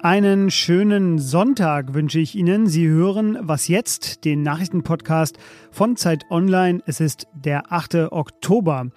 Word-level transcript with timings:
Einen 0.00 0.52
schönen 0.52 1.18
Sonntag 1.18 1.92
wünsche 1.92 2.20
ich 2.20 2.36
Ihnen. 2.36 2.68
Sie 2.68 2.86
hören 2.86 3.36
Was 3.40 3.66
jetzt, 3.66 4.24
den 4.24 4.42
Nachrichtenpodcast 4.42 5.38
von 5.72 5.96
Zeit 5.96 6.24
Online. 6.30 6.80
Es 6.86 7.00
ist 7.00 7.26
der 7.34 7.72
8. 7.72 8.12
Oktober. 8.12 8.90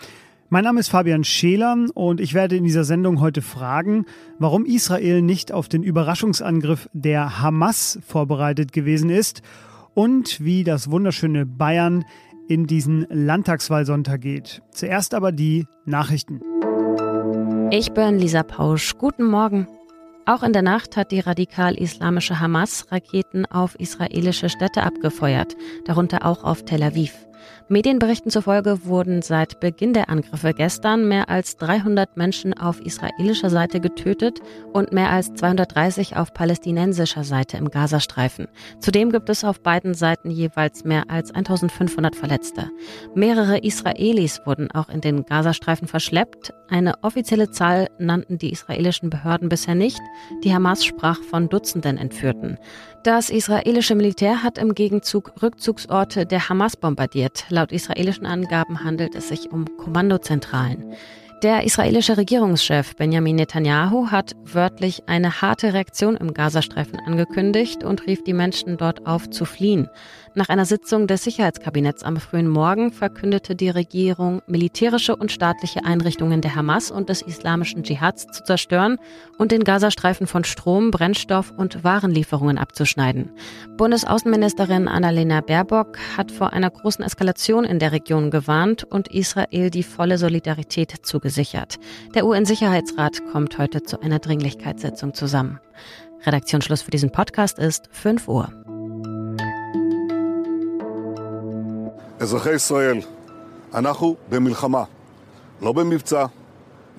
Mein 0.49 0.63
Name 0.63 0.79
ist 0.79 0.89
Fabian 0.89 1.23
Scheler 1.23 1.87
und 1.95 2.21
ich 2.21 2.35
werde 2.35 2.55
in 2.55 2.63
dieser 2.63 2.83
Sendung 2.83 3.19
heute 3.19 3.41
fragen, 3.41 4.05
warum 4.37 4.63
Israel 4.65 5.23
nicht 5.23 5.51
auf 5.51 5.67
den 5.67 5.81
Überraschungsangriff 5.81 6.87
der 6.93 7.41
Hamas 7.41 7.97
vorbereitet 8.05 8.71
gewesen 8.71 9.09
ist 9.09 9.41
und 9.95 10.43
wie 10.43 10.63
das 10.63 10.91
wunderschöne 10.91 11.47
Bayern 11.47 12.05
in 12.51 12.67
diesen 12.67 13.07
Landtagswahlsonntag 13.09 14.19
geht. 14.19 14.61
Zuerst 14.71 15.13
aber 15.13 15.31
die 15.31 15.67
Nachrichten. 15.85 16.41
Ich 17.71 17.93
bin 17.93 18.19
Lisa 18.19 18.43
Pausch. 18.43 18.97
Guten 18.97 19.23
Morgen. 19.23 19.69
Auch 20.25 20.43
in 20.43 20.51
der 20.51 20.61
Nacht 20.61 20.97
hat 20.97 21.13
die 21.13 21.21
radikal-islamische 21.21 22.41
Hamas 22.41 22.91
Raketen 22.91 23.45
auf 23.45 23.79
israelische 23.79 24.49
Städte 24.49 24.83
abgefeuert, 24.83 25.55
darunter 25.85 26.25
auch 26.25 26.43
auf 26.43 26.65
Tel 26.65 26.83
Aviv. 26.83 27.13
Medienberichten 27.69 28.31
zufolge 28.31 28.85
wurden 28.85 29.21
seit 29.21 29.59
Beginn 29.59 29.93
der 29.93 30.09
Angriffe 30.09 30.53
gestern 30.53 31.07
mehr 31.07 31.29
als 31.29 31.57
300 31.57 32.17
Menschen 32.17 32.53
auf 32.53 32.81
israelischer 32.81 33.49
Seite 33.49 33.79
getötet 33.79 34.39
und 34.73 34.91
mehr 34.91 35.09
als 35.09 35.33
230 35.33 36.17
auf 36.17 36.33
palästinensischer 36.33 37.23
Seite 37.23 37.57
im 37.57 37.69
Gazastreifen. 37.69 38.47
Zudem 38.79 39.11
gibt 39.11 39.29
es 39.29 39.43
auf 39.43 39.61
beiden 39.61 39.93
Seiten 39.93 40.31
jeweils 40.31 40.83
mehr 40.83 41.09
als 41.09 41.31
1500 41.31 42.15
Verletzte. 42.15 42.69
Mehrere 43.15 43.59
Israelis 43.59 44.41
wurden 44.45 44.71
auch 44.71 44.89
in 44.89 45.01
den 45.01 45.25
Gazastreifen 45.25 45.87
verschleppt. 45.87 46.53
Eine 46.69 46.95
offizielle 47.03 47.51
Zahl 47.51 47.87
nannten 47.99 48.37
die 48.37 48.51
israelischen 48.51 49.09
Behörden 49.09 49.49
bisher 49.49 49.75
nicht. 49.75 49.99
Die 50.43 50.53
Hamas 50.53 50.83
sprach 50.83 51.21
von 51.21 51.49
Dutzenden 51.49 51.97
Entführten. 51.97 52.57
Das 53.03 53.29
israelische 53.29 53.95
Militär 53.95 54.43
hat 54.43 54.57
im 54.57 54.75
Gegenzug 54.75 55.33
Rückzugsorte 55.41 56.25
der 56.25 56.49
Hamas 56.49 56.77
bombardiert. 56.77 57.30
Laut 57.49 57.71
israelischen 57.71 58.25
Angaben 58.25 58.83
handelt 58.83 59.15
es 59.15 59.29
sich 59.29 59.51
um 59.51 59.65
Kommandozentralen. 59.77 60.95
Der 61.43 61.63
israelische 61.63 62.17
Regierungschef 62.17 62.95
Benjamin 62.95 63.35
Netanyahu 63.35 64.11
hat 64.11 64.33
wörtlich 64.43 65.03
eine 65.07 65.41
harte 65.41 65.73
Reaktion 65.73 66.15
im 66.15 66.35
Gazastreifen 66.35 66.99
angekündigt 66.99 67.83
und 67.83 68.05
rief 68.05 68.23
die 68.23 68.33
Menschen 68.33 68.77
dort 68.77 69.07
auf 69.07 69.27
zu 69.27 69.45
fliehen. 69.45 69.89
Nach 70.33 70.47
einer 70.47 70.63
Sitzung 70.63 71.07
des 71.07 71.25
Sicherheitskabinetts 71.25 72.03
am 72.03 72.15
frühen 72.15 72.47
Morgen 72.47 72.93
verkündete 72.93 73.53
die 73.53 73.69
Regierung, 73.69 74.41
militärische 74.47 75.13
und 75.13 75.29
staatliche 75.29 75.83
Einrichtungen 75.83 76.39
der 76.39 76.55
Hamas 76.55 76.89
und 76.89 77.09
des 77.09 77.21
islamischen 77.21 77.83
Dschihads 77.83 78.27
zu 78.27 78.41
zerstören 78.45 78.97
und 79.37 79.51
den 79.51 79.65
Gazastreifen 79.65 80.27
von 80.27 80.45
Strom, 80.45 80.89
Brennstoff 80.89 81.51
und 81.51 81.83
Warenlieferungen 81.83 82.57
abzuschneiden. 82.57 83.31
Bundesaußenministerin 83.75 84.87
Annalena 84.87 85.41
Baerbock 85.41 85.97
hat 86.15 86.31
vor 86.31 86.53
einer 86.53 86.69
großen 86.69 87.03
Eskalation 87.03 87.65
in 87.65 87.79
der 87.79 87.91
Region 87.91 88.31
gewarnt 88.31 88.85
und 88.85 89.09
Israel 89.09 89.69
die 89.69 89.83
volle 89.83 90.17
Solidarität 90.17 90.93
zugesichert. 91.05 91.77
Der 92.15 92.25
UN-Sicherheitsrat 92.25 93.25
kommt 93.33 93.57
heute 93.57 93.83
zu 93.83 93.99
einer 93.99 94.19
Dringlichkeitssitzung 94.19 95.13
zusammen. 95.13 95.59
Redaktionsschluss 96.25 96.83
für 96.83 96.91
diesen 96.91 97.11
Podcast 97.11 97.59
ist 97.59 97.89
5 97.91 98.29
Uhr. 98.29 98.60
אזרחי 102.20 102.54
ישראל, 102.54 102.98
אנחנו 103.74 104.16
במלחמה. 104.30 104.84
לא 105.62 105.72
במבצע, 105.72 106.26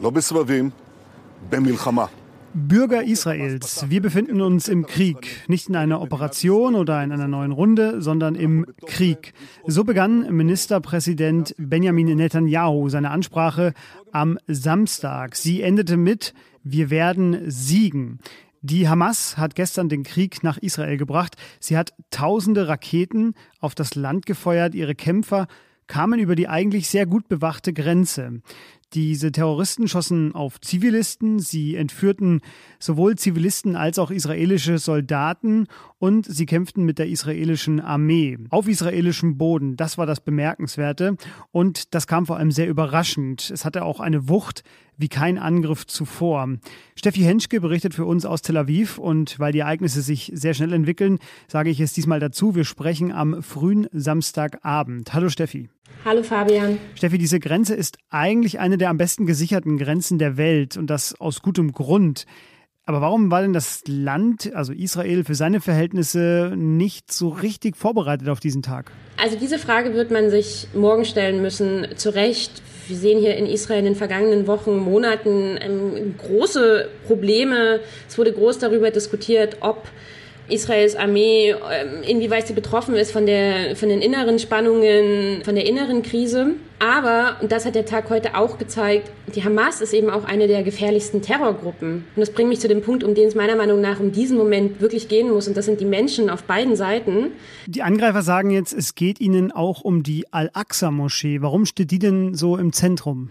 לא 0.02 0.10
בסבבים, 0.10 0.70
במלחמה. 1.50 2.06
Bürger 2.54 3.04
Israels, 3.04 3.86
wir 3.88 4.02
befinden 4.02 4.42
uns 4.42 4.68
im 4.68 4.88
Krieg, 4.88 5.44
nicht 5.48 5.70
in 5.70 5.76
einer 5.76 6.02
Operation 6.02 6.74
oder 6.74 7.04
in 7.04 7.12
einer 7.12 7.28
neuen 7.28 7.52
Runde, 7.52 8.02
sondern 8.02 8.34
im 8.34 8.66
Krieg. 8.88 9.34
So 9.68 9.84
begann 9.84 10.34
Ministerpräsident 10.36 11.54
Benjamin 11.60 12.08
Netanyahu 12.16 12.90
seine 12.90 13.12
Ansprache 13.12 13.74
am 14.12 14.40
Samstag. 14.48 15.36
Sie 15.36 15.62
endete 15.62 15.98
mit 15.98 16.34
Wir 16.64 16.90
werden 16.90 17.38
siegen. 17.46 18.18
Die 18.65 18.89
Hamas 18.89 19.37
hat 19.37 19.57
gestern 19.57 19.89
den 19.89 20.05
Krieg 20.05 20.45
nach 20.45 20.57
Israel 20.57 20.97
gebracht. 20.97 21.37
Sie 21.59 21.77
hat 21.77 21.95
tausende 22.11 22.69
Raketen 22.69 23.35
auf 23.59 23.75
das 23.75 23.97
Land 23.97 24.25
gefeuert. 24.25 24.77
Ihre 24.77 24.95
Kämpfer 24.95 25.49
kamen 25.89 26.21
über 26.21 26.37
die 26.37 26.47
eigentlich 26.47 26.89
sehr 26.89 27.05
gut 27.05 27.29
bewachte 27.29 27.73
Grenze. 27.73 28.41
Diese 28.95 29.33
Terroristen 29.33 29.89
schossen 29.89 30.35
auf 30.35 30.61
Zivilisten, 30.61 31.39
sie 31.39 31.77
entführten 31.77 32.43
sowohl 32.79 33.17
Zivilisten 33.17 33.75
als 33.75 33.99
auch 33.99 34.11
israelische 34.11 34.77
Soldaten 34.77 35.67
und 35.99 36.27
sie 36.27 36.45
kämpften 36.45 36.85
mit 36.85 36.99
der 36.99 37.09
israelischen 37.09 37.81
Armee 37.81 38.39
auf 38.51 38.69
israelischem 38.69 39.39
Boden. 39.39 39.77
Das 39.77 39.97
war 39.97 40.05
das 40.05 40.21
Bemerkenswerte 40.21 41.17
und 41.53 41.95
das 41.95 42.07
kam 42.07 42.27
vor 42.27 42.37
allem 42.37 42.51
sehr 42.51 42.69
überraschend. 42.69 43.51
Es 43.51 43.65
hatte 43.65 43.83
auch 43.83 43.99
eine 43.99 44.29
Wucht 44.29 44.63
wie 44.99 45.09
kein 45.09 45.39
Angriff 45.39 45.87
zuvor. 45.87 46.49
Steffi 46.95 47.21
Henschke 47.21 47.63
berichtet 47.63 47.95
für 47.95 48.05
uns 48.05 48.27
aus 48.27 48.43
Tel 48.43 48.59
Aviv 48.59 48.99
und 48.99 49.39
weil 49.39 49.53
die 49.53 49.61
Ereignisse 49.61 50.03
sich 50.03 50.31
sehr 50.35 50.53
schnell 50.53 50.75
entwickeln, 50.75 51.19
sage 51.49 51.71
ich 51.71 51.81
es 51.81 51.95
diesmal 51.95 52.21
dazu. 52.21 52.55
Wir 52.55 52.65
sprechen 52.65 53.11
am 53.11 53.43
frühen 53.43 53.89
Samstagabend. 53.93 55.15
Hallo 55.15 55.31
Steffi. 55.31 55.71
Hallo 56.05 56.23
Fabian. 56.23 56.79
Steffi, 56.95 57.19
diese 57.19 57.41
Grenze 57.41 57.75
ist 57.75 57.99
eigentlich 58.11 58.59
eine 58.59 58.79
der 58.79 58.91
am 58.91 58.99
besten 58.99 59.27
gesicherten 59.27 59.79
Grenzen 59.79 60.19
der 60.19 60.37
Welt 60.37 60.77
und 60.77 60.89
das 60.89 61.19
aus 61.21 61.43
gutem 61.43 61.73
Grund. 61.73 62.27
Aber 62.85 63.01
warum 63.01 63.31
war 63.31 63.43
denn 63.43 63.53
das 63.53 63.83
Land, 63.87 64.53
also 64.55 64.73
Israel, 64.73 65.23
für 65.23 65.37
seine 65.37 65.61
Verhältnisse 65.61 66.53
nicht 66.57 67.13
so 67.13 67.29
richtig 67.29 67.77
vorbereitet 67.77 68.29
auf 68.29 68.41
diesen 68.41 68.63
Tag? 68.63 68.91
Also 69.17 69.39
diese 69.39 69.61
Frage 69.61 69.95
wird 69.95 70.11
man 70.11 70.31
sich 70.31 70.67
morgen 70.75 71.05
stellen 71.05 71.43
müssen. 71.43 71.87
Zu 71.95 72.13
Recht. 72.13 72.61
Wir 72.89 72.97
sehen 72.97 73.21
hier 73.21 73.37
in 73.37 73.47
Israel 73.47 73.79
in 73.79 73.85
den 73.85 73.95
vergangenen 73.95 74.49
Wochen, 74.49 74.79
Monaten 74.79 75.57
ähm, 75.61 76.17
große 76.19 76.89
Probleme. 77.07 77.79
Es 78.09 78.19
wurde 78.19 78.33
groß 78.33 78.59
darüber 78.59 78.91
diskutiert, 78.91 79.59
ob 79.61 79.87
Israels 80.53 80.95
Armee, 80.97 81.51
ähm, 81.51 82.03
inwieweit 82.07 82.47
sie 82.47 82.53
betroffen 82.53 82.95
ist 82.95 83.13
von, 83.13 83.27
der, 83.27 83.77
von 83.77 83.89
den 83.89 84.01
inneren 84.01 84.39
Spannungen, 84.39 85.43
von 85.45 85.55
der 85.55 85.67
inneren 85.67 86.03
Krise. 86.03 86.55
Aber, 86.79 87.37
und 87.41 87.53
das 87.53 87.65
hat 87.65 87.77
der 87.77 87.87
Tag 87.87 88.11
heute 88.11 88.35
auch 88.35 88.59
gezeigt, 88.59 89.11
die 89.35 89.45
Hamas 89.45 89.81
ist 89.81 89.95
eben 89.95 90.11
auch 90.11 90.25
eine 90.25 90.49
der 90.49 90.65
gefährlichsten 90.65 91.23
Terrorgruppen. 91.23 92.05
Und 92.15 92.21
das 92.21 92.33
bringt 92.33 92.49
mich 92.49 92.59
zu 92.59 92.67
dem 92.67 92.83
Punkt, 92.83 93.05
um 93.05 93.15
den 93.15 93.29
es 93.29 93.37
meiner 93.37 93.55
Meinung 93.55 93.81
nach 93.81 94.01
um 94.01 94.11
diesen 94.11 94.37
Moment 94.37 94.81
wirklich 94.81 95.09
gehen 95.09 95.31
muss. 95.31 95.47
Und 95.47 95.57
das 95.57 95.67
sind 95.67 95.81
die 95.81 95.85
Menschen 95.85 96.29
auf 96.29 96.43
beiden 96.43 96.75
Seiten. 96.75 97.29
Die 97.67 97.83
Angreifer 97.83 98.23
sagen 98.23 98.51
jetzt, 98.51 98.73
es 98.73 98.97
geht 98.97 99.21
ihnen 99.21 99.53
auch 99.53 99.83
um 99.83 100.03
die 100.03 100.33
Al-Aqsa-Moschee. 100.33 101.41
Warum 101.41 101.67
steht 101.67 101.93
die 101.93 102.01
denn 102.01 102.35
so 102.35 102.57
im 102.57 102.73
Zentrum? 102.73 103.31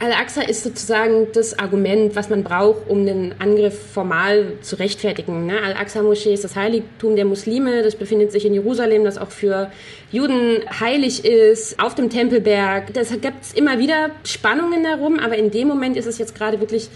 Al-Aqsa 0.00 0.42
ist 0.42 0.62
sozusagen 0.62 1.26
das 1.32 1.58
Argument, 1.58 2.14
was 2.14 2.30
man 2.30 2.44
braucht, 2.44 2.88
um 2.88 3.04
den 3.04 3.34
Angriff 3.40 3.76
formal 3.92 4.52
zu 4.60 4.76
rechtfertigen. 4.76 5.46
Ne? 5.46 5.60
Al-Aqsa-Moschee 5.60 6.32
ist 6.32 6.44
das 6.44 6.54
Heiligtum 6.54 7.16
der 7.16 7.24
Muslime, 7.24 7.82
das 7.82 7.96
befindet 7.96 8.30
sich 8.30 8.44
in 8.44 8.54
Jerusalem, 8.54 9.04
das 9.04 9.18
auch 9.18 9.30
für 9.30 9.72
Juden 10.12 10.60
heilig 10.78 11.24
ist, 11.24 11.80
auf 11.80 11.96
dem 11.96 12.10
Tempelberg. 12.10 12.94
Das 12.94 13.10
gibt 13.10 13.42
es 13.42 13.52
immer 13.54 13.80
wieder 13.80 14.10
Spannungen 14.22 14.84
darum, 14.84 15.18
aber 15.18 15.36
in 15.36 15.50
dem 15.50 15.66
Moment 15.66 15.96
ist 15.96 16.06
es 16.06 16.18
jetzt 16.18 16.36
gerade 16.36 16.60
wirklich 16.60 16.90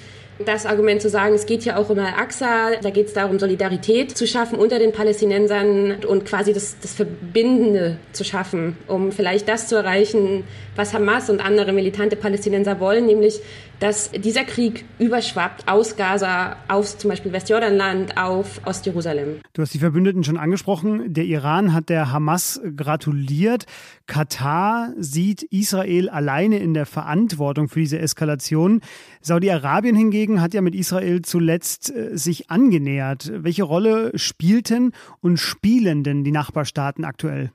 das 0.45 0.67
Argument 0.67 1.01
zu 1.03 1.09
sagen, 1.09 1.35
es 1.35 1.47
geht 1.47 1.63
hier 1.63 1.79
auch 1.79 1.91
um 1.91 1.99
Al-Aqsa, 1.99 2.73
da 2.83 2.91
geht 2.91 3.07
es 3.07 3.13
darum, 3.13 3.39
Solidarität 3.39 4.17
zu 4.17 4.27
schaffen 4.27 4.59
unter 4.59 4.79
den 4.79 4.93
Palästinensern 4.93 6.05
und 6.07 6.25
quasi 6.25 6.53
das, 6.53 6.77
das 6.81 6.95
Verbindende 6.95 7.99
zu 8.13 8.25
schaffen, 8.25 8.77
um 8.89 9.13
vielleicht 9.13 9.49
das 9.49 9.69
zu 9.69 9.77
erreichen, 9.77 10.45
was 10.77 10.95
Hamas 10.95 11.31
und 11.31 11.41
andere 11.45 11.73
militante 11.73 12.17
Palästinenser 12.17 12.81
wollen, 12.81 13.07
nämlich 13.07 13.41
dass 13.83 14.13
dieser 14.13 14.45
Krieg 14.45 14.85
überschwappt 15.01 15.67
aus 15.67 15.97
Gaza 15.97 16.57
auf 16.69 16.97
zum 16.99 17.11
Beispiel 17.11 17.33
Westjordanland, 17.33 18.17
auf 18.17 18.61
Ostjerusalem. 18.65 19.41
Du 19.55 19.63
hast 19.63 19.75
die 19.75 19.81
Verbündeten 19.81 20.23
schon 20.23 20.37
angesprochen. 20.37 21.13
Der 21.13 21.25
Iran 21.25 21.73
hat 21.73 21.89
der 21.89 22.13
Hamas 22.13 22.61
gratuliert. 22.77 23.67
Katar 24.07 24.93
sieht 24.97 25.43
Israel 25.43 26.09
alleine 26.09 26.59
in 26.59 26.75
der 26.75 26.87
Verantwortung 26.87 27.69
für 27.69 27.81
diese 27.81 27.99
Eskalation. 27.99 28.83
Saudi-Arabien 29.21 29.97
hingegen 29.97 30.41
hat 30.41 30.55
ja 30.55 30.61
mit 30.61 30.77
Israel 30.77 31.23
zuletzt 31.23 31.91
äh, 31.91 32.17
sich 32.17 32.51
angenähert. 32.51 33.33
Welche 33.35 33.65
Rolle 33.65 34.13
spielten 34.17 34.93
und 35.21 35.39
spielen 35.39 36.05
denn 36.05 36.23
die 36.23 36.31
Nachbarstaaten 36.31 37.05
aktuell? 37.05 37.51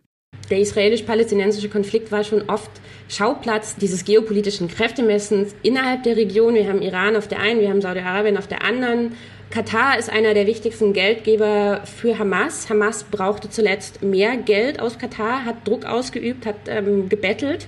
Der 0.49 0.59
israelisch-palästinensische 0.59 1.69
Konflikt 1.69 2.11
war 2.11 2.23
schon 2.23 2.49
oft 2.49 2.71
Schauplatz 3.09 3.75
dieses 3.75 4.05
geopolitischen 4.05 4.67
Kräftemessens 4.67 5.55
innerhalb 5.61 6.03
der 6.03 6.15
Region. 6.15 6.55
Wir 6.55 6.67
haben 6.67 6.81
Iran 6.81 7.15
auf 7.15 7.27
der 7.27 7.39
einen, 7.39 7.59
wir 7.59 7.69
haben 7.69 7.81
Saudi-Arabien 7.81 8.37
auf 8.37 8.47
der 8.47 8.63
anderen. 8.63 9.13
Katar 9.49 9.97
ist 9.97 10.09
einer 10.09 10.33
der 10.33 10.45
wichtigsten 10.45 10.93
Geldgeber 10.93 11.81
für 11.85 12.19
Hamas. 12.19 12.69
Hamas 12.69 13.05
brauchte 13.05 13.49
zuletzt 13.49 14.03
mehr 14.03 14.35
Geld 14.35 14.81
aus 14.81 14.97
Katar, 14.97 15.45
hat 15.45 15.65
Druck 15.65 15.85
ausgeübt, 15.85 16.45
hat 16.45 16.55
ähm, 16.67 17.07
gebettelt. 17.07 17.67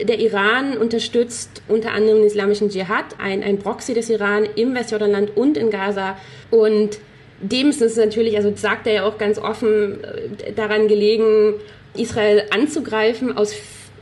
Der 0.00 0.20
Iran 0.20 0.76
unterstützt 0.78 1.62
unter 1.66 1.90
anderem 1.90 2.18
den 2.18 2.26
islamischen 2.26 2.68
Dschihad, 2.68 3.18
ein, 3.18 3.42
ein 3.42 3.58
Proxy 3.58 3.94
des 3.94 4.10
Iran 4.10 4.44
im 4.54 4.74
Westjordanland 4.74 5.36
und 5.36 5.56
in 5.56 5.70
Gaza. 5.70 6.16
Und 6.52 7.00
dem 7.40 7.68
ist 7.68 7.82
es 7.82 7.96
natürlich, 7.96 8.36
also 8.36 8.52
sagt 8.54 8.86
er 8.86 8.92
ja 8.92 9.04
auch 9.04 9.18
ganz 9.18 9.38
offen, 9.38 10.02
äh, 10.02 10.52
daran 10.52 10.88
gelegen, 10.88 11.54
Israel 11.94 12.44
anzugreifen 12.50 13.36
aus 13.36 13.54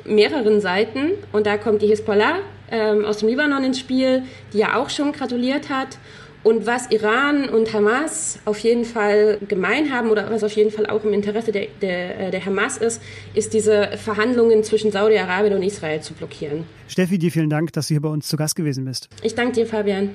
mehreren 0.04 0.60
Seiten. 0.60 1.12
Und 1.32 1.46
da 1.46 1.56
kommt 1.56 1.82
die 1.82 1.86
Hisbollah 1.86 2.38
ähm, 2.70 3.04
aus 3.04 3.18
dem 3.18 3.28
Libanon 3.28 3.64
ins 3.64 3.78
Spiel, 3.78 4.22
die 4.52 4.58
ja 4.58 4.76
auch 4.76 4.90
schon 4.90 5.12
gratuliert 5.12 5.68
hat. 5.68 5.98
Und 6.42 6.64
was 6.64 6.92
Iran 6.92 7.48
und 7.48 7.72
Hamas 7.72 8.38
auf 8.44 8.60
jeden 8.60 8.84
Fall 8.84 9.38
gemein 9.48 9.92
haben 9.92 10.10
oder 10.10 10.30
was 10.30 10.44
auf 10.44 10.52
jeden 10.52 10.70
Fall 10.70 10.86
auch 10.86 11.02
im 11.02 11.12
Interesse 11.12 11.50
der, 11.50 11.66
der, 11.82 12.28
äh, 12.28 12.30
der 12.30 12.46
Hamas 12.46 12.78
ist, 12.78 13.02
ist 13.34 13.52
diese 13.52 13.90
Verhandlungen 13.96 14.62
zwischen 14.62 14.92
Saudi-Arabien 14.92 15.54
und 15.54 15.64
Israel 15.64 16.00
zu 16.02 16.14
blockieren. 16.14 16.64
Steffi, 16.86 17.18
dir 17.18 17.32
vielen 17.32 17.50
Dank, 17.50 17.72
dass 17.72 17.88
du 17.88 17.94
hier 17.94 18.00
bei 18.00 18.10
uns 18.10 18.28
zu 18.28 18.36
Gast 18.36 18.54
gewesen 18.54 18.84
bist. 18.84 19.08
Ich 19.24 19.34
danke 19.34 19.54
dir, 19.54 19.66
Fabian. 19.66 20.10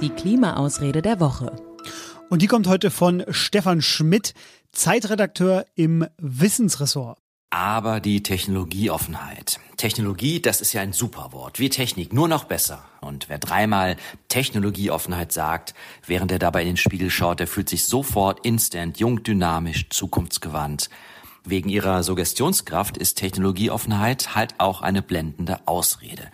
Die 0.00 0.08
Klimaausrede 0.08 1.02
der 1.02 1.20
Woche. 1.20 1.54
Und 2.30 2.40
die 2.40 2.46
kommt 2.46 2.66
heute 2.68 2.90
von 2.90 3.22
Stefan 3.28 3.82
Schmidt, 3.82 4.32
Zeitredakteur 4.72 5.66
im 5.74 6.06
Wissensressort. 6.16 7.18
Aber 7.50 8.00
die 8.00 8.22
Technologieoffenheit. 8.22 9.60
Technologie, 9.76 10.40
das 10.40 10.62
ist 10.62 10.72
ja 10.72 10.80
ein 10.80 10.94
super 10.94 11.32
Wort. 11.32 11.58
Wie 11.58 11.68
Technik, 11.68 12.14
nur 12.14 12.28
noch 12.28 12.44
besser. 12.44 12.82
Und 13.02 13.28
wer 13.28 13.38
dreimal 13.38 13.96
Technologieoffenheit 14.28 15.32
sagt, 15.32 15.74
während 16.06 16.32
er 16.32 16.38
dabei 16.38 16.62
in 16.62 16.68
den 16.68 16.76
Spiegel 16.78 17.10
schaut, 17.10 17.40
der 17.40 17.46
fühlt 17.46 17.68
sich 17.68 17.84
sofort 17.84 18.46
instant 18.46 18.98
jung, 18.98 19.22
dynamisch, 19.22 19.90
zukunftsgewandt. 19.90 20.88
Wegen 21.44 21.68
ihrer 21.68 22.02
Suggestionskraft 22.04 22.96
ist 22.96 23.18
Technologieoffenheit 23.18 24.34
halt 24.34 24.54
auch 24.56 24.80
eine 24.80 25.02
blendende 25.02 25.66
Ausrede. 25.66 26.30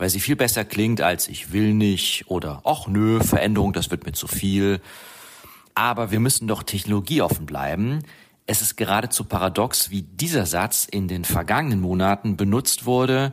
Weil 0.00 0.08
sie 0.08 0.20
viel 0.20 0.34
besser 0.34 0.64
klingt 0.64 1.02
als 1.02 1.28
ich 1.28 1.52
will 1.52 1.74
nicht 1.74 2.24
oder 2.28 2.62
ach 2.64 2.86
nö, 2.86 3.20
Veränderung, 3.20 3.74
das 3.74 3.90
wird 3.90 4.06
mir 4.06 4.12
zu 4.12 4.26
viel. 4.26 4.80
Aber 5.74 6.10
wir 6.10 6.20
müssen 6.20 6.48
doch 6.48 6.62
technologieoffen 6.62 7.44
bleiben, 7.44 8.02
es 8.46 8.62
ist 8.62 8.78
geradezu 8.78 9.24
paradox, 9.24 9.90
wie 9.90 10.00
dieser 10.00 10.46
Satz 10.46 10.86
in 10.90 11.06
den 11.06 11.26
vergangenen 11.26 11.82
Monaten 11.82 12.38
benutzt 12.38 12.86
wurde, 12.86 13.32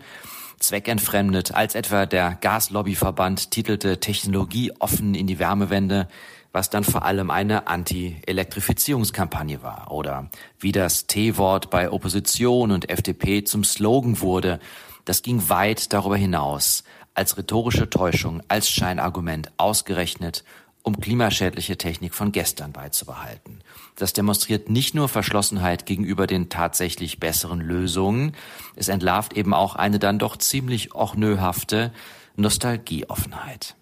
zweckentfremdet, 0.59 1.55
als 1.55 1.73
etwa 1.73 2.05
der 2.05 2.35
Gaslobbyverband 2.35 3.49
titelte 3.49 4.01
Technologie 4.01 4.73
offen 4.77 5.15
in 5.15 5.25
die 5.25 5.39
Wärmewende, 5.39 6.09
was 6.51 6.69
dann 6.69 6.83
vor 6.83 7.05
allem 7.05 7.31
eine 7.31 7.67
Anti-Elektrifizierungskampagne 7.67 9.63
war, 9.63 9.89
oder 9.89 10.29
wie 10.59 10.73
das 10.73 11.07
T-Wort 11.07 11.69
bei 11.69 11.89
Opposition 11.89 12.71
und 12.71 12.89
FDP 12.89 13.45
zum 13.45 13.63
Slogan 13.63 14.19
wurde, 14.19 14.59
das 15.07 15.21
ging 15.21 15.47
weit 15.47 15.93
darüber 15.93 16.17
hinaus, 16.17 16.83
als 17.13 17.37
rhetorische 17.37 17.89
Täuschung, 17.89 18.43
als 18.49 18.69
Scheinargument 18.69 19.51
ausgerechnet 19.55 20.43
um 20.83 20.99
klimaschädliche 20.99 21.77
Technik 21.77 22.13
von 22.13 22.31
gestern 22.31 22.73
beizubehalten. 22.73 23.59
Das 23.95 24.13
demonstriert 24.13 24.69
nicht 24.69 24.95
nur 24.95 25.07
Verschlossenheit 25.07 25.85
gegenüber 25.85 26.27
den 26.27 26.49
tatsächlich 26.49 27.19
besseren 27.19 27.59
Lösungen, 27.59 28.33
es 28.75 28.89
entlarvt 28.89 29.33
eben 29.33 29.53
auch 29.53 29.75
eine 29.75 29.97
dann 29.97 30.19
doch 30.19 30.37
ziemlich 30.37 30.93
ochnöhafte 30.93 31.93
Nostalgieoffenheit. 32.35 33.75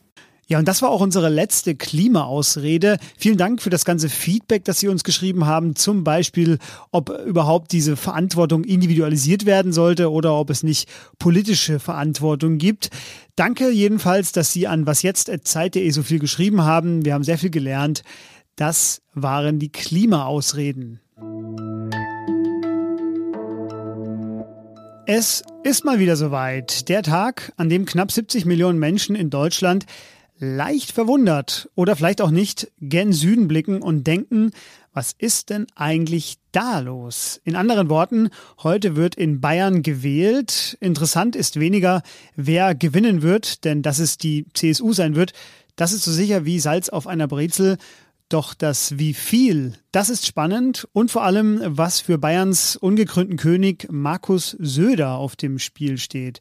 Ja, 0.48 0.60
und 0.60 0.68
das 0.68 0.84
war 0.84 0.90
auch 0.90 1.02
unsere 1.02 1.30
letzte 1.30 1.74
Klimaausrede. 1.74 3.00
Vielen 3.18 3.38
Dank 3.38 3.64
für 3.64 3.72
das 3.72 3.84
ganze 3.84 4.10
Feedback, 4.10 4.64
das 4.64 4.80
Sie 4.80 4.88
uns 4.88 5.04
geschrieben 5.04 5.48
haben. 5.48 5.76
Zum 5.76 6.04
Beispiel, 6.04 6.60
ob 6.92 7.10
überhaupt 7.26 7.72
diese 7.72 7.96
Verantwortung 7.96 8.64
individualisiert 8.64 9.48
werden 9.48 9.74
sollte 9.74 10.12
oder 10.12 10.36
ob 10.36 10.52
es 10.52 10.62
nicht 10.62 10.88
politische 11.18 11.80
Verantwortung 11.80 12.60
gibt. 12.60 12.92
Danke 13.36 13.72
jedenfalls, 13.72 14.34
dass 14.34 14.54
Sie 14.54 14.68
an 14.68 14.86
wasjetzt.zeit.de 14.86 15.90
so 15.90 16.04
viel 16.04 16.20
geschrieben 16.20 16.62
haben. 16.62 17.06
Wir 17.06 17.16
haben 17.16 17.24
sehr 17.24 17.40
viel 17.40 17.50
gelernt. 17.50 18.04
Das 18.56 19.02
waren 19.16 19.58
die 19.58 19.72
Klimaausreden. 19.72 21.00
Es 25.08 25.44
ist 25.64 25.86
mal 25.86 26.00
wieder 26.00 26.16
soweit. 26.16 26.88
Der 26.90 27.04
Tag, 27.04 27.52
an 27.58 27.70
dem 27.70 27.86
knapp 27.86 28.12
70 28.12 28.46
Millionen 28.46 28.80
Menschen 28.80 29.16
in 29.16 29.30
Deutschland 29.30 29.86
leicht 30.38 30.92
verwundert 30.92 31.70
oder 31.76 31.96
vielleicht 31.96 32.22
auch 32.22 32.32
nicht 32.32 32.72
gen 32.80 33.14
Süden 33.14 33.48
blicken 33.48 33.82
und 33.82 34.06
denken, 34.06 34.52
was 34.94 35.14
ist 35.18 35.50
denn 35.50 35.68
eigentlich 35.76 36.38
da 36.52 36.80
los? 36.80 37.42
In 37.44 37.56
anderen 37.56 37.90
Worten, 37.90 38.30
heute 38.64 38.96
wird 38.96 39.16
in 39.16 39.42
Bayern 39.42 39.82
gewählt. 39.82 40.78
Interessant 40.80 41.36
ist 41.36 41.60
weniger, 41.60 42.02
wer 42.36 42.76
gewinnen 42.76 43.22
wird, 43.22 43.66
denn 43.66 43.82
dass 43.82 44.00
es 44.00 44.18
die 44.18 44.46
CSU 44.54 44.94
sein 44.94 45.16
wird, 45.16 45.34
das 45.76 45.92
ist 45.92 46.06
so 46.06 46.12
sicher 46.12 46.46
wie 46.46 46.60
Salz 46.60 46.88
auf 46.90 47.08
einer 47.08 47.28
Brezel. 47.28 47.78
Doch 48.30 48.54
das 48.56 48.98
wie 48.98 49.14
viel, 49.14 49.74
das 49.92 50.10
ist 50.10 50.26
spannend 50.26 50.88
und 50.94 51.12
vor 51.12 51.24
allem, 51.24 51.62
was 51.64 52.02
für 52.02 52.18
Bayerns 52.18 52.76
ungekrönten 52.76 53.38
König 53.38 53.88
Markus 53.92 54.56
Söder 54.60 55.16
auf 55.16 55.36
dem 55.36 55.60
Spiel 55.60 56.00
steht. 56.00 56.40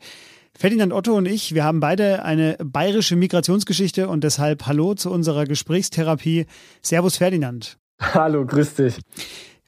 Ferdinand 0.56 0.92
Otto 0.92 1.14
und 1.14 1.26
ich, 1.26 1.54
wir 1.54 1.64
haben 1.64 1.80
beide 1.80 2.24
eine 2.24 2.56
bayerische 2.62 3.16
Migrationsgeschichte 3.16 4.08
und 4.08 4.22
deshalb 4.22 4.66
Hallo 4.66 4.94
zu 4.94 5.10
unserer 5.10 5.46
Gesprächstherapie. 5.46 6.46
Servus 6.80 7.16
Ferdinand. 7.16 7.76
Hallo, 8.00 8.46
grüß 8.46 8.74
dich. 8.74 8.98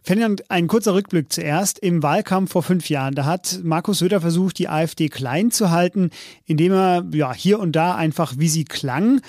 Ferdinand, 0.02 0.48
ein 0.48 0.68
kurzer 0.68 0.94
Rückblick 0.94 1.32
zuerst. 1.32 1.80
Im 1.80 2.04
Wahlkampf 2.04 2.52
vor 2.52 2.62
fünf 2.62 2.88
Jahren, 2.88 3.16
da 3.16 3.24
hat 3.24 3.60
Markus 3.64 3.98
Söder 3.98 4.20
versucht, 4.20 4.58
die 4.60 4.68
AfD 4.68 5.08
klein 5.08 5.50
zu 5.50 5.72
halten, 5.72 6.10
indem 6.44 6.72
er 6.72 7.04
ja, 7.12 7.34
hier 7.34 7.58
und 7.58 7.72
da 7.74 7.96
einfach, 7.96 8.34
wie 8.38 8.48
sie 8.48 8.64
klang, 8.64 9.20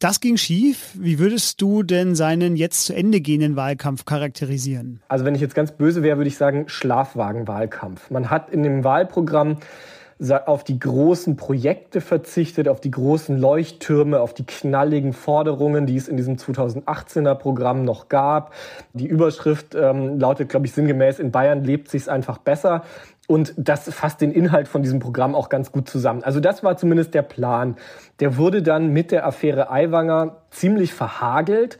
das 0.00 0.20
ging 0.20 0.36
schief. 0.36 0.90
Wie 0.94 1.18
würdest 1.18 1.60
du 1.62 1.82
denn 1.82 2.14
seinen 2.14 2.56
jetzt 2.56 2.84
zu 2.84 2.94
Ende 2.94 3.22
gehenden 3.22 3.56
Wahlkampf 3.56 4.04
charakterisieren? 4.04 5.00
Also 5.08 5.24
wenn 5.24 5.34
ich 5.34 5.40
jetzt 5.40 5.54
ganz 5.54 5.72
böse 5.72 6.02
wäre, 6.02 6.18
würde 6.18 6.28
ich 6.28 6.36
sagen 6.36 6.64
Schlafwagenwahlkampf. 6.68 8.10
Man 8.10 8.28
hat 8.28 8.50
in 8.50 8.62
dem 8.62 8.84
Wahlprogramm 8.84 9.56
auf 10.28 10.64
die 10.64 10.78
großen 10.78 11.36
Projekte 11.36 12.00
verzichtet, 12.00 12.68
auf 12.68 12.80
die 12.80 12.90
großen 12.90 13.38
Leuchttürme, 13.38 14.20
auf 14.20 14.34
die 14.34 14.44
knalligen 14.44 15.14
Forderungen, 15.14 15.86
die 15.86 15.96
es 15.96 16.08
in 16.08 16.16
diesem 16.16 16.36
2018er 16.36 17.34
Programm 17.34 17.84
noch 17.84 18.08
gab. 18.08 18.52
Die 18.92 19.06
Überschrift 19.06 19.74
ähm, 19.74 20.18
lautet, 20.18 20.50
glaube 20.50 20.66
ich, 20.66 20.72
sinngemäß, 20.72 21.18
in 21.18 21.30
Bayern 21.30 21.64
lebt 21.64 21.88
sich's 21.88 22.08
einfach 22.08 22.38
besser. 22.38 22.82
Und 23.28 23.54
das 23.56 23.88
fasst 23.94 24.20
den 24.20 24.32
Inhalt 24.32 24.66
von 24.68 24.82
diesem 24.82 24.98
Programm 24.98 25.34
auch 25.34 25.48
ganz 25.48 25.72
gut 25.72 25.88
zusammen. 25.88 26.24
Also 26.24 26.40
das 26.40 26.64
war 26.64 26.76
zumindest 26.76 27.14
der 27.14 27.22
Plan. 27.22 27.76
Der 28.18 28.36
wurde 28.36 28.62
dann 28.62 28.88
mit 28.92 29.12
der 29.12 29.24
Affäre 29.24 29.70
Aiwanger 29.70 30.38
ziemlich 30.50 30.92
verhagelt. 30.92 31.78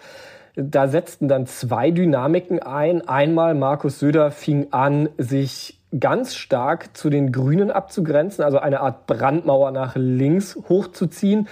Da 0.55 0.89
setzten 0.89 1.29
dann 1.29 1.47
zwei 1.47 1.91
Dynamiken 1.91 2.61
ein. 2.61 3.07
Einmal 3.07 3.55
Markus 3.55 3.99
Söder 3.99 4.31
fing 4.31 4.69
an, 4.71 5.09
sich 5.19 5.80
ganz 5.99 6.35
stark 6.35 6.97
zu 6.97 7.11
den 7.11 7.33
Grünen 7.33 7.71
abzugrenzen, 7.71 8.45
also 8.45 8.59
eine 8.59 8.81
Art 8.81 9.07
Brandmauer 9.07 9.73
nach 9.73 9.97
links 9.97 10.57
hochzuziehen. 10.69 11.49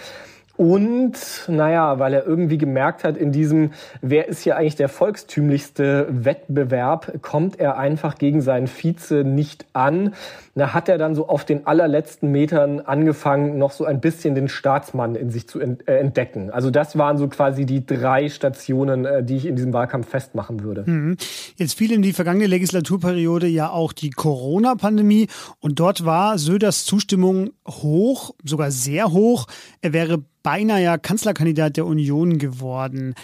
Und 0.58 1.14
naja, 1.46 2.00
weil 2.00 2.12
er 2.14 2.26
irgendwie 2.26 2.58
gemerkt 2.58 3.04
hat, 3.04 3.16
in 3.16 3.30
diesem, 3.30 3.70
wer 4.02 4.26
ist 4.26 4.42
hier 4.42 4.56
eigentlich 4.56 4.74
der 4.74 4.88
volkstümlichste 4.88 6.08
Wettbewerb, 6.10 7.22
kommt 7.22 7.60
er 7.60 7.78
einfach 7.78 8.18
gegen 8.18 8.40
seinen 8.40 8.66
Vize 8.66 9.22
nicht 9.22 9.66
an. 9.72 10.14
Da 10.56 10.74
hat 10.74 10.88
er 10.88 10.98
dann 10.98 11.14
so 11.14 11.28
auf 11.28 11.44
den 11.44 11.68
allerletzten 11.68 12.32
Metern 12.32 12.80
angefangen, 12.80 13.56
noch 13.56 13.70
so 13.70 13.84
ein 13.84 14.00
bisschen 14.00 14.34
den 14.34 14.48
Staatsmann 14.48 15.14
in 15.14 15.30
sich 15.30 15.48
zu 15.48 15.60
äh, 15.60 15.76
entdecken. 15.86 16.50
Also 16.50 16.72
das 16.72 16.98
waren 16.98 17.18
so 17.18 17.28
quasi 17.28 17.64
die 17.64 17.86
drei 17.86 18.28
Stationen, 18.28 19.04
äh, 19.04 19.22
die 19.22 19.36
ich 19.36 19.46
in 19.46 19.54
diesem 19.54 19.72
Wahlkampf 19.72 20.08
festmachen 20.08 20.64
würde. 20.64 20.82
Mhm. 20.90 21.16
Jetzt 21.54 21.78
fiel 21.78 21.92
in 21.92 22.02
die 22.02 22.12
vergangene 22.12 22.48
Legislaturperiode 22.48 23.46
ja 23.46 23.70
auch 23.70 23.92
die 23.92 24.10
Corona-Pandemie 24.10 25.28
und 25.60 25.78
dort 25.78 26.04
war 26.04 26.36
Söders 26.36 26.84
Zustimmung 26.84 27.50
hoch, 27.64 28.34
sogar 28.42 28.72
sehr 28.72 29.12
hoch. 29.12 29.46
Er 29.82 29.92
wäre 29.92 30.18
beinahe 30.48 30.82
ja 30.82 30.96
Kanzlerkandidat 30.96 31.76
der 31.76 31.84
Union 31.84 32.38
geworden. 32.38 33.14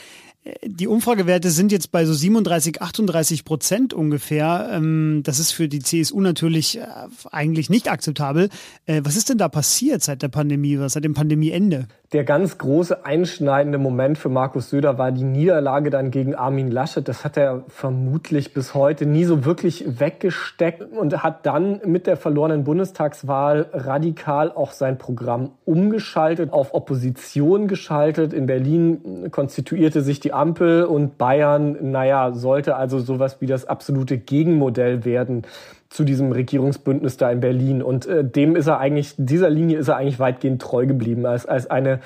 Die 0.62 0.88
Umfragewerte 0.88 1.48
sind 1.48 1.72
jetzt 1.72 1.90
bei 1.90 2.04
so 2.04 2.12
37, 2.12 2.82
38 2.82 3.46
Prozent 3.46 3.94
ungefähr. 3.94 4.68
Ähm, 4.72 5.22
das 5.24 5.38
ist 5.38 5.52
für 5.52 5.68
die 5.68 5.78
CSU 5.78 6.20
natürlich 6.20 6.78
äh, 6.78 6.86
eigentlich 7.32 7.70
nicht 7.70 7.90
akzeptabel. 7.90 8.50
Äh, 8.84 9.00
was 9.04 9.16
ist 9.16 9.30
denn 9.30 9.38
da 9.38 9.48
passiert 9.48 10.02
seit 10.02 10.20
der 10.20 10.28
Pandemie 10.28 10.78
seit 10.88 11.02
dem 11.02 11.14
Pandemieende? 11.14 11.86
Der 12.12 12.24
ganz 12.24 12.58
große 12.58 13.04
einschneidende 13.04 13.78
Moment 13.78 14.18
für 14.18 14.28
Markus 14.28 14.70
Söder 14.70 14.98
war 14.98 15.10
die 15.10 15.24
Niederlage 15.24 15.90
dann 15.90 16.10
gegen 16.10 16.34
Armin 16.34 16.70
Laschet. 16.70 17.08
Das 17.08 17.24
hat 17.24 17.36
er 17.36 17.64
vermutlich 17.68 18.52
bis 18.52 18.74
heute 18.74 19.06
nie 19.06 19.24
so 19.24 19.44
wirklich 19.44 19.98
weggesteckt 19.98 20.82
und 20.92 21.24
hat 21.24 21.44
dann 21.46 21.80
mit 21.86 22.06
der 22.06 22.16
verlorenen 22.16 22.62
Bundestagswahl 22.64 23.66
radikal 23.72 24.52
auch 24.52 24.72
sein 24.72 24.98
Programm 24.98 25.52
umgeschaltet, 25.64 26.52
auf 26.52 26.74
Opposition 26.74 27.66
geschaltet. 27.66 28.32
In 28.32 28.46
Berlin 28.46 29.30
konstituierte 29.32 30.02
sich 30.02 30.20
die 30.20 30.33
Ampel 30.34 30.84
und 30.84 31.18
Bayern, 31.18 31.90
naja, 31.90 32.32
sollte 32.32 32.76
also 32.76 32.98
sowas 32.98 33.40
wie 33.40 33.46
das 33.46 33.66
absolute 33.66 34.18
Gegenmodell 34.18 35.04
werden 35.04 35.42
zu 35.88 36.04
diesem 36.04 36.32
Regierungsbündnis 36.32 37.16
da 37.16 37.30
in 37.30 37.40
Berlin. 37.40 37.82
Und 37.82 38.06
äh, 38.06 38.24
dem 38.24 38.56
ist 38.56 38.66
er 38.66 38.78
eigentlich, 38.78 39.14
dieser 39.16 39.50
Linie 39.50 39.78
ist 39.78 39.88
er 39.88 39.96
eigentlich 39.96 40.18
weitgehend 40.18 40.60
treu 40.60 40.86
geblieben, 40.86 41.24
als, 41.26 41.46
als 41.46 41.70
eine 41.70 42.00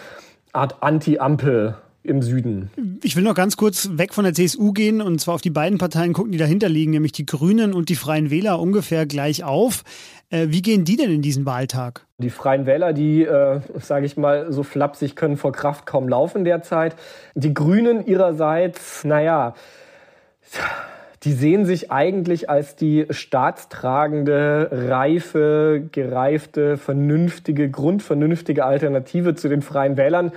Art 0.53 0.77
Anti-Ampel 0.83 1.77
im 2.03 2.23
Süden. 2.23 2.71
Ich 3.03 3.17
will 3.17 3.25
noch 3.25 3.35
ganz 3.35 3.57
kurz 3.57 3.91
weg 3.93 4.15
von 4.15 4.25
der 4.25 4.33
CSU 4.33 4.73
gehen 4.73 5.01
und 5.01 5.21
zwar 5.21 5.35
auf 5.35 5.41
die 5.41 5.51
beiden 5.51 5.79
Parteien 5.79 6.13
gucken, 6.13 6.33
die 6.33 6.39
dahinter 6.39 6.69
liegen, 6.69 6.93
nämlich 6.93 7.13
die 7.13 7.27
Grünen 7.27 7.75
und 7.75 7.89
die 7.89 7.97
Freien 7.97 8.31
Wähler 8.31 8.61
ungefähr 8.61 9.07
gleich 9.07 9.45
auf. 9.45 9.85
Äh, 10.31 10.47
wie 10.49 10.63
gehen 10.63 10.85
die 10.85 10.97
denn 10.97 11.11
in 11.11 11.23
diesen 11.23 11.47
Wahltag? 11.47 12.07
Die 12.19 12.31
Freien 12.31 12.67
Wähler, 12.67 12.93
die, 12.93 13.25
äh, 13.25 13.61
sage 13.81 14.07
ich 14.07 14.17
mal, 14.17 14.53
so 14.53 14.63
flapsig 14.63 15.17
können 15.17 15.37
vor 15.37 15.53
Kraft 15.53 15.87
kaum 15.87 16.09
laufen 16.09 16.45
derzeit. 16.45 16.97
Die 17.35 17.55
Grünen 17.55 18.07
ihrerseits, 18.07 19.05
naja, 19.05 19.55
die 21.25 21.33
sehen 21.33 21.67
sich 21.67 21.91
eigentlich 21.91 22.49
als 22.49 22.77
die 22.77 23.07
staatstragende, 23.11 24.69
reife, 24.71 25.89
gereifte, 25.91 26.77
vernünftige, 26.77 27.71
grundvernünftige 27.71 28.65
Alternative 28.65 29.35
zu 29.35 29.49
den 29.49 29.63
Freien 29.63 29.97
Wählern 29.97 30.33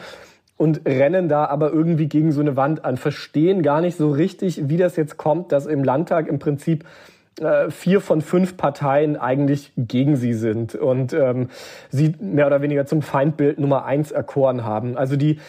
und 0.62 0.82
rennen 0.86 1.28
da 1.28 1.46
aber 1.46 1.74
irgendwie 1.74 2.08
gegen 2.08 2.32
so 2.32 2.40
eine 2.40 2.56
Wand 2.56 2.86
an, 2.86 2.96
verstehen 2.96 3.64
gar 3.64 3.82
nicht 3.82 3.98
so 3.98 4.12
richtig, 4.12 4.70
wie 4.70 4.78
das 4.78 4.96
jetzt 4.96 5.18
kommt, 5.18 5.52
dass 5.52 5.66
im 5.66 5.84
Landtag 5.84 6.28
im 6.28 6.38
Prinzip 6.38 6.86
äh, 7.40 7.72
vier 7.72 8.00
von 8.00 8.22
fünf 8.22 8.58
Parteien 8.58 9.18
eigentlich 9.18 9.72
gegen 9.76 10.18
sie 10.18 10.36
sind 10.36 10.76
und 10.76 11.14
ähm, 11.14 11.50
sie 11.90 12.14
mehr 12.20 12.46
oder 12.46 12.62
weniger 12.62 12.86
zum 12.86 13.02
Feindbild 13.02 13.58
Nummer 13.58 13.86
eins 13.86 14.12
erkoren 14.12 14.64
haben. 14.64 14.98
Also 14.98 15.16
die 15.16 15.40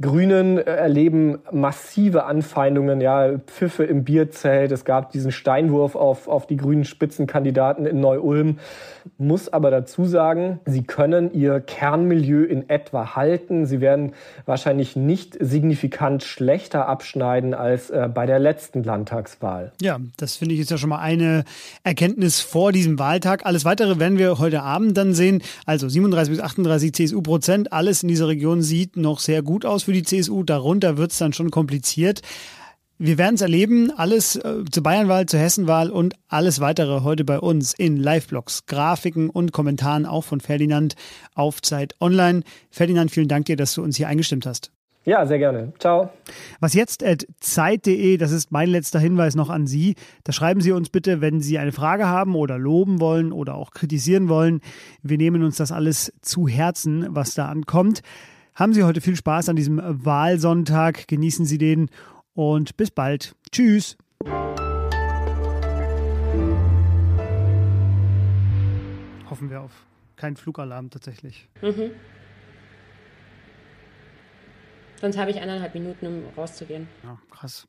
Grünen 0.00 0.58
erleben 0.58 1.38
massive 1.52 2.24
Anfeindungen, 2.24 3.00
ja, 3.00 3.38
Pfiffe 3.38 3.84
im 3.84 4.02
Bierzelt. 4.02 4.72
Es 4.72 4.84
gab 4.84 5.12
diesen 5.12 5.30
Steinwurf 5.30 5.94
auf, 5.94 6.26
auf 6.26 6.46
die 6.46 6.56
grünen 6.56 6.84
Spitzenkandidaten 6.84 7.86
in 7.86 8.00
Neu-Ulm. 8.00 8.58
Muss 9.18 9.52
aber 9.52 9.70
dazu 9.70 10.04
sagen, 10.04 10.58
sie 10.64 10.82
können 10.82 11.32
ihr 11.32 11.60
Kernmilieu 11.60 12.42
in 12.42 12.68
etwa 12.68 13.14
halten. 13.14 13.66
Sie 13.66 13.80
werden 13.80 14.14
wahrscheinlich 14.46 14.96
nicht 14.96 15.36
signifikant 15.38 16.24
schlechter 16.24 16.88
abschneiden 16.88 17.54
als 17.54 17.90
äh, 17.90 18.08
bei 18.12 18.26
der 18.26 18.40
letzten 18.40 18.82
Landtagswahl. 18.82 19.72
Ja, 19.80 20.00
das 20.16 20.36
finde 20.36 20.54
ich 20.54 20.60
ist 20.60 20.70
ja 20.70 20.78
schon 20.78 20.88
mal 20.88 20.98
eine 20.98 21.44
Erkenntnis 21.84 22.40
vor 22.40 22.72
diesem 22.72 22.98
Wahltag. 22.98 23.46
Alles 23.46 23.64
weitere 23.64 24.00
werden 24.00 24.18
wir 24.18 24.38
heute 24.38 24.62
Abend 24.62 24.96
dann 24.96 25.14
sehen. 25.14 25.42
Also 25.66 25.88
37 25.88 26.32
bis 26.32 26.40
38 26.40 26.92
CSU 26.94 27.22
Prozent. 27.22 27.72
Alles 27.72 28.02
in 28.02 28.08
dieser 28.08 28.26
Region 28.26 28.62
sieht 28.62 28.96
noch 28.96 29.20
sehr 29.20 29.42
gut 29.42 29.64
aus 29.64 29.83
für 29.84 29.92
die 29.92 30.02
CSU. 30.02 30.42
Darunter 30.42 30.96
wird 30.96 31.12
es 31.12 31.18
dann 31.18 31.32
schon 31.32 31.50
kompliziert. 31.50 32.22
Wir 32.98 33.18
werden 33.18 33.34
es 33.34 33.40
erleben, 33.40 33.90
alles 33.96 34.36
äh, 34.36 34.64
zur 34.70 34.82
Bayernwahl, 34.84 35.26
zur 35.26 35.40
Hessenwahl 35.40 35.90
und 35.90 36.14
alles 36.28 36.60
weitere 36.60 37.02
heute 37.02 37.24
bei 37.24 37.40
uns 37.40 37.74
in 37.74 37.96
Live-Blogs, 37.96 38.66
Grafiken 38.66 39.30
und 39.30 39.52
Kommentaren 39.52 40.06
auch 40.06 40.22
von 40.22 40.40
Ferdinand 40.40 40.94
auf 41.34 41.60
Zeit 41.60 41.96
Online. 42.00 42.42
Ferdinand, 42.70 43.10
vielen 43.10 43.28
Dank 43.28 43.46
dir, 43.46 43.56
dass 43.56 43.74
du 43.74 43.82
uns 43.82 43.96
hier 43.96 44.06
eingestimmt 44.06 44.46
hast. 44.46 44.70
Ja, 45.04 45.26
sehr 45.26 45.38
gerne. 45.38 45.72
Ciao. 45.78 46.10
Was 46.60 46.72
jetzt 46.72 47.04
at 47.04 47.26
zeit.de, 47.40 48.16
das 48.16 48.32
ist 48.32 48.52
mein 48.52 48.70
letzter 48.70 48.98
Hinweis 48.98 49.34
noch 49.34 49.50
an 49.50 49.66
Sie. 49.66 49.96
Da 50.22 50.32
schreiben 50.32 50.62
Sie 50.62 50.72
uns 50.72 50.88
bitte, 50.88 51.20
wenn 51.20 51.42
Sie 51.42 51.58
eine 51.58 51.72
Frage 51.72 52.06
haben 52.06 52.34
oder 52.34 52.58
loben 52.58 53.00
wollen 53.00 53.32
oder 53.32 53.54
auch 53.54 53.72
kritisieren 53.72 54.28
wollen. 54.28 54.60
Wir 55.02 55.18
nehmen 55.18 55.42
uns 55.42 55.56
das 55.56 55.72
alles 55.72 56.12
zu 56.22 56.48
Herzen, 56.48 57.06
was 57.10 57.34
da 57.34 57.48
ankommt. 57.48 58.00
Haben 58.56 58.72
Sie 58.72 58.84
heute 58.84 59.00
viel 59.00 59.16
Spaß 59.16 59.48
an 59.48 59.56
diesem 59.56 59.80
Wahlsonntag. 59.82 61.08
Genießen 61.08 61.44
Sie 61.44 61.58
den 61.58 61.90
und 62.34 62.76
bis 62.76 62.92
bald. 62.92 63.34
Tschüss. 63.50 63.96
Hoffen 69.28 69.50
wir 69.50 69.60
auf 69.60 69.72
keinen 70.14 70.36
Flugalarm 70.36 70.90
tatsächlich. 70.90 71.48
Mhm. 71.62 71.90
Sonst 75.00 75.18
habe 75.18 75.32
ich 75.32 75.40
eineinhalb 75.40 75.74
Minuten, 75.74 76.06
um 76.06 76.22
rauszugehen. 76.36 76.86
Ja, 77.02 77.18
krass. 77.30 77.66